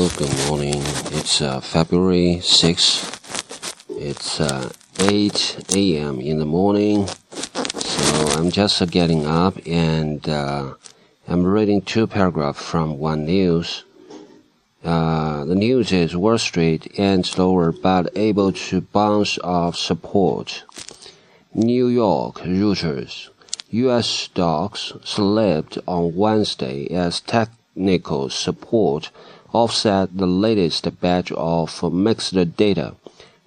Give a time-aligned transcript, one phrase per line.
[0.00, 0.76] Good morning.
[1.12, 3.20] It's uh, February 6th.
[3.90, 6.20] It's uh, 8 a.m.
[6.20, 7.06] in the morning.
[7.06, 10.72] So I'm just uh, getting up and uh,
[11.28, 13.84] I'm reading two paragraphs from one news.
[14.82, 20.64] Uh, the news is Wall Street ends lower but able to bounce off support.
[21.52, 23.28] New York, Reuters.
[23.68, 24.06] U.S.
[24.06, 29.10] stocks slipped on Wednesday as technical support
[29.52, 32.94] offset the latest batch of mixed data,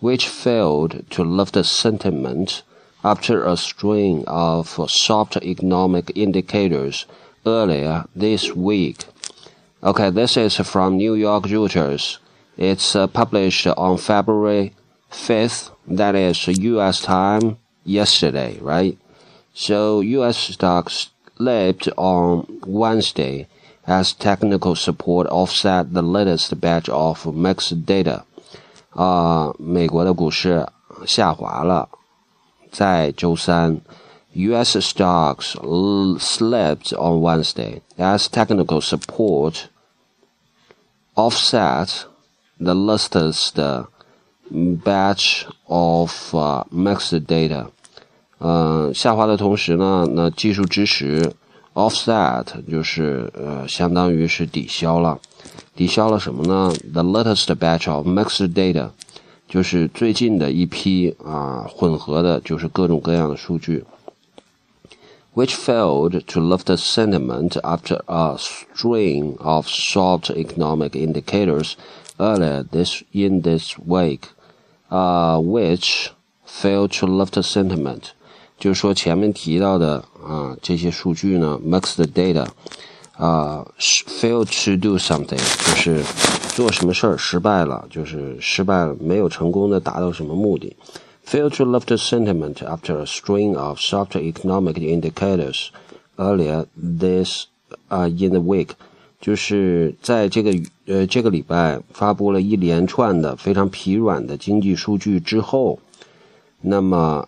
[0.00, 2.62] which failed to lift the sentiment
[3.04, 7.06] after a string of soft economic indicators
[7.46, 9.04] earlier this week.
[9.82, 12.18] Okay, this is from New York Reuters.
[12.56, 14.74] It's uh, published on February
[15.10, 18.98] 5th, that is US time yesterday, right?
[19.54, 23.48] So US stocks slipped on Wednesday
[23.89, 28.23] as technical support offset the latest batch of mixed data.
[28.91, 30.67] 啊，美国的股市
[31.05, 31.89] 下滑了，
[32.71, 33.81] 在周三。
[34.37, 34.77] U.S.
[34.79, 35.55] stocks
[36.19, 39.69] slipped on Wednesday as technical support
[41.15, 42.03] offset
[42.59, 43.55] the latest
[44.51, 47.67] batch of uh, mixed data.
[48.39, 51.33] 呃，下滑的同时呢，那技术支持
[51.73, 55.19] offset 就是呃，相当于是抵消了，
[55.75, 56.73] 抵消了什么呢？
[56.93, 58.91] The latest batch of mixed data
[59.47, 63.83] 就是最近的一批啊混合的，就是各种各样的数据，
[65.35, 71.73] which failed to lift sentiment after a string of soft economic indicators
[72.17, 74.21] earlier this in this week,
[74.89, 76.07] uh, which
[76.47, 78.13] failed to lift sentiment.
[78.60, 82.46] 就是说前面提到的啊这些数据呢，mixed data，
[83.16, 86.04] 啊，fail to do something，就是
[86.54, 90.76] 做什么事儿失败了，就是失败了，没有成功的达到什么目的。
[91.26, 95.68] fail to lift sentiment after a string of soft economic indicators
[96.18, 97.46] earlier this
[97.88, 98.68] 啊 in the week，
[99.22, 100.52] 就是在这个
[100.86, 105.78] 呃这个礼拜发布了一连串的非常疲软的经济数据之后，
[106.60, 107.26] 那么。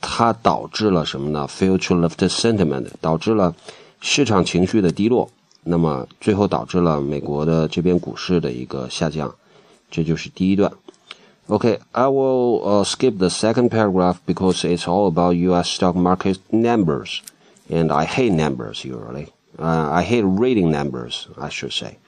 [0.00, 1.46] 它导致了什么呢？
[1.48, 3.54] Future lift sentiment 导致了
[4.00, 5.30] 市场情绪的低落，
[5.64, 9.32] 那么最后导致了美国的这边股市的一个下降，
[9.90, 10.72] 这就是第一段。
[11.48, 15.68] Okay, I will uh, skip the second paragraph because it's all about U.S.
[15.68, 17.20] stock market numbers,
[17.68, 19.28] and I hate numbers usually.
[19.58, 21.98] Uh, I hate reading numbers, I should say.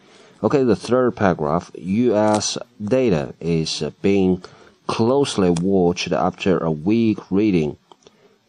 [0.43, 2.59] Okay, the third paragraph, U.S.
[2.83, 4.43] data is being
[4.87, 7.77] closely watched after a weak reading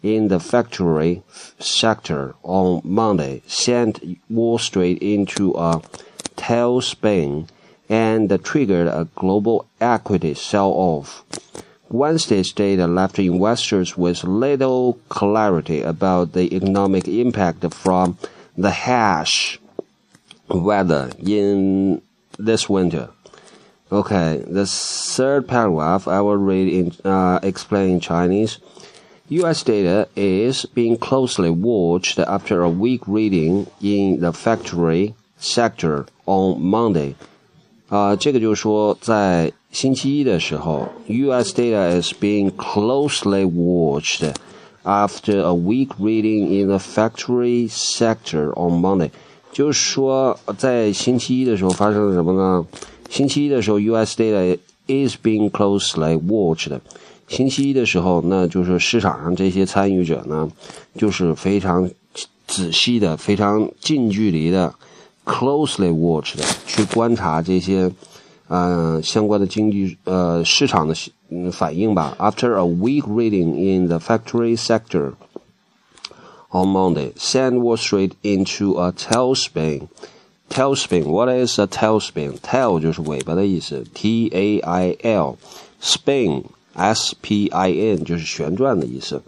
[0.03, 1.23] in the factory
[1.59, 5.81] sector on Monday sent Wall Street into a
[6.37, 7.49] tailspin
[7.89, 11.25] and triggered a global equity sell-off.
[11.89, 18.17] Wednesday's data left investors with little clarity about the economic impact from
[18.57, 19.59] the harsh
[20.49, 22.01] weather in
[22.39, 23.11] this winter.
[23.91, 28.59] Okay, the third paragraph I will read in uh, explain in Chinese.
[29.30, 29.64] U.S.
[29.64, 37.16] data is being closely watched after a weak reading in the factory sector on Monday.
[37.90, 41.54] 啊、呃，这个就是说，在星期一的时候，U.S.
[41.54, 44.32] data is being closely watched
[44.84, 49.10] after a weak reading in the factory sector on Monday。
[49.52, 52.66] 就是说，在星期一的时候发生了什么呢？
[53.10, 54.16] 星期一的时候，U.S.
[54.16, 54.58] data
[54.88, 56.80] is being closely watched。
[57.30, 60.50] 星期一的时候，那就是市场上这些参与者呢，
[60.98, 61.90] 就是非常
[62.48, 64.74] 仔细的、非常近距离的
[65.26, 67.92] closely watched 去观察这些
[68.48, 70.96] 呃相关的经济呃市场的
[71.52, 72.16] 反应吧。
[72.20, 75.14] After a weak reading in the factory sector
[76.52, 79.88] on Monday, sent Wall Street into a tailspin.
[80.48, 82.38] Tailspin, what is a tailspin?
[82.38, 85.38] Tail 就是尾巴的意思，T A I L.
[85.82, 86.44] Spin,
[86.75, 89.23] S P I N 就是旋转的意思。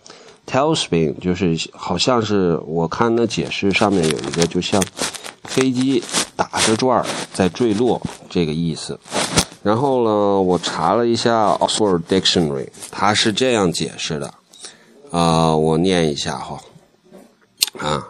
[0.46, 4.82] Tailspin 就是好像是我看那解释上面有一个就像
[5.44, 6.02] 飞机
[6.34, 8.98] 打着转在坠落这个意思。
[9.62, 14.34] 然后呢，我查了一下 Oxford Dictionary，它是这样解释的。
[15.10, 16.60] 啊、我念一下哈。
[17.78, 18.08] 啊。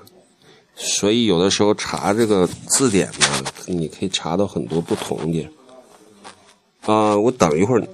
[0.74, 3.26] 所以有的时候查这个字典呢，
[3.66, 5.48] 你可以查到很多不同的。
[6.86, 7.86] 啊、我等一会儿，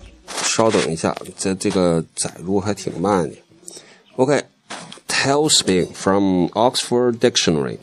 [0.58, 3.36] 稍等一下，这这个载入还挺慢的。
[4.16, 7.78] OK，tailspin、okay, from Oxford Dictionary,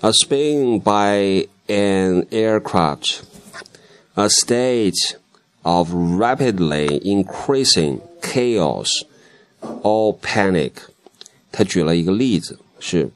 [0.00, 3.22] a spin by an aircraft.
[4.16, 5.16] a state
[5.64, 8.88] of rapidly increasing chaos
[9.82, 10.72] or panic。
[11.52, 13.10] 他举了一个例子是。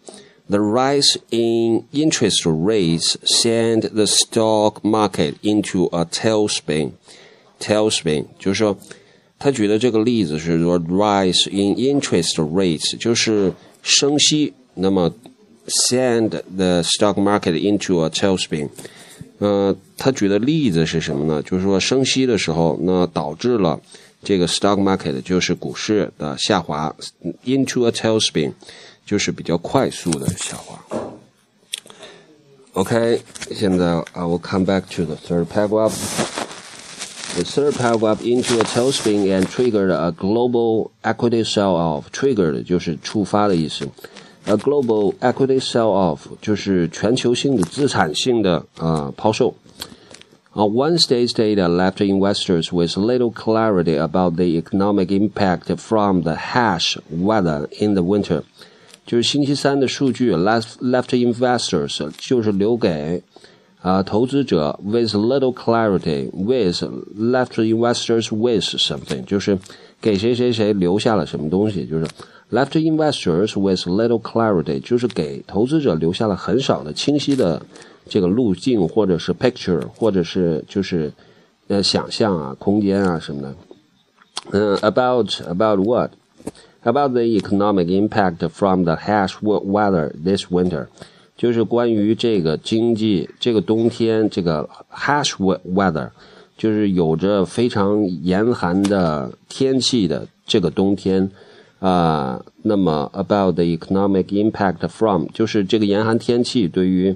[0.46, 6.92] The rise in interest rates sent the stock market into a tailspin.
[7.60, 8.76] Tailspin 就是说，
[9.38, 13.52] 他举的这个例子是说，rise in interest rates 就是
[13.82, 15.12] 升息，那么
[15.66, 18.69] send the stock market into a tailspin。
[19.38, 21.42] 呃，他举的例子是什么呢？
[21.42, 23.81] 就是说升息的时候，那导致了
[24.22, 26.94] 这个 stock market 就是股市的下滑，
[27.44, 28.52] into a tailspin。
[29.06, 30.82] 就是比较快速的下滑。
[32.72, 33.20] OK，
[33.50, 35.92] 现在 I will come back to the third paragraph.
[37.38, 42.04] The third paragraph into a tailspin and triggered a global equity sell-off.
[42.12, 43.88] Triggered 就是触发的意思。
[44.46, 49.54] A global equity sell-off 就是全球性的资产性的啊抛售。
[50.52, 57.66] On Wednesday's data left investors with little clarity about the economic impact from the harsh weather
[57.81, 58.42] in the winter.
[59.04, 63.22] 就是星期三的数据，left left investors 就是留给
[63.81, 66.82] 啊投资者 with little clarity with
[67.19, 69.58] left investors with something 就是
[70.00, 72.06] 给谁谁谁留下了什么东西，就是
[72.50, 77.60] left investors with little clarity 就是给投资者留下了很少的清晰的
[78.08, 81.12] 这个路径或者是 picture 或者是就是
[81.69, 83.54] 呃想象啊空间啊什么的，
[84.52, 86.10] 嗯 about about what
[86.82, 90.86] about the economic impact from the harsh weather this winter，
[91.39, 95.31] 就是关于这个经济这个冬天这个 harsh
[95.74, 96.09] weather，
[96.57, 101.31] 就是有着非常严寒的天气的这个冬天
[101.80, 107.15] 啊、那么 about the economic impact from，就是这个严寒天气对于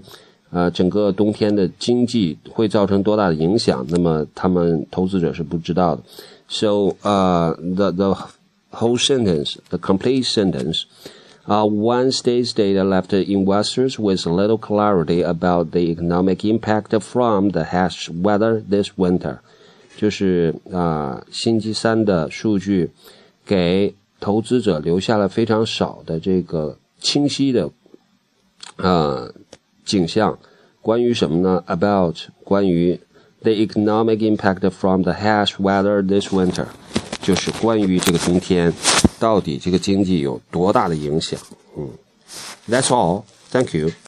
[0.52, 3.86] 呃整个冬天的经济会造成多大的影响？
[3.90, 6.04] 那么他们投资者是不知道的。
[6.48, 8.16] So 呃、the the
[8.72, 10.84] whole sentence, the complete sentence.
[11.47, 18.11] Uh, Wednesday's data left investors with little clarity about the economic impact from the harsh
[18.11, 19.39] weather this winter.
[19.97, 22.91] 就是啊、呃，星期三的数据
[23.47, 27.71] 给投资者留下了非常少的这个清晰的
[28.77, 29.33] 呃
[29.87, 30.39] 景象。
[30.83, 31.65] 关于什么呢？
[31.67, 33.01] About 关于
[33.41, 36.67] the economic impact from the harsh weather this winter。
[37.24, 38.72] 就是关于这个冬天，
[39.18, 41.40] 到底这个经济有多大的影响？
[41.78, 41.90] 嗯
[42.70, 43.24] ，That's all.
[43.50, 43.94] Thank you.